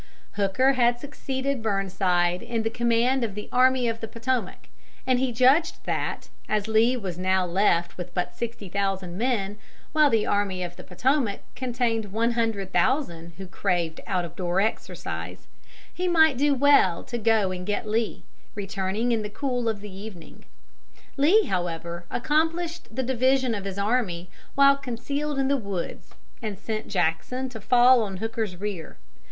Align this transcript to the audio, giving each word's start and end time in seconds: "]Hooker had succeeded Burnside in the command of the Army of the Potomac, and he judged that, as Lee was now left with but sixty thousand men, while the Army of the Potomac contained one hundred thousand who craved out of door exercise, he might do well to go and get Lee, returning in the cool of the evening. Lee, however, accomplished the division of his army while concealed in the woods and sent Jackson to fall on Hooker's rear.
"]Hooker 0.31 0.73
had 0.73 0.97
succeeded 0.99 1.61
Burnside 1.61 2.41
in 2.41 2.63
the 2.63 2.71
command 2.71 3.23
of 3.23 3.35
the 3.35 3.47
Army 3.51 3.87
of 3.87 3.99
the 3.99 4.07
Potomac, 4.07 4.67
and 5.05 5.19
he 5.19 5.31
judged 5.31 5.77
that, 5.83 6.27
as 6.49 6.67
Lee 6.67 6.97
was 6.97 7.19
now 7.19 7.45
left 7.45 7.97
with 7.99 8.11
but 8.15 8.35
sixty 8.35 8.67
thousand 8.67 9.15
men, 9.15 9.59
while 9.91 10.09
the 10.09 10.25
Army 10.25 10.63
of 10.63 10.75
the 10.75 10.83
Potomac 10.83 11.41
contained 11.55 12.11
one 12.11 12.31
hundred 12.31 12.73
thousand 12.73 13.33
who 13.37 13.45
craved 13.45 14.01
out 14.07 14.25
of 14.25 14.35
door 14.35 14.59
exercise, 14.59 15.45
he 15.93 16.07
might 16.07 16.35
do 16.35 16.55
well 16.55 17.03
to 17.03 17.19
go 17.19 17.51
and 17.51 17.67
get 17.67 17.87
Lee, 17.87 18.23
returning 18.55 19.11
in 19.11 19.21
the 19.21 19.29
cool 19.29 19.69
of 19.69 19.81
the 19.81 19.95
evening. 19.95 20.45
Lee, 21.15 21.43
however, 21.45 22.05
accomplished 22.09 22.95
the 22.95 23.03
division 23.03 23.53
of 23.53 23.65
his 23.65 23.77
army 23.77 24.31
while 24.55 24.75
concealed 24.77 25.37
in 25.37 25.47
the 25.47 25.57
woods 25.57 26.15
and 26.41 26.57
sent 26.57 26.87
Jackson 26.87 27.49
to 27.49 27.61
fall 27.61 28.01
on 28.01 28.17
Hooker's 28.17 28.55
rear. 28.55 28.97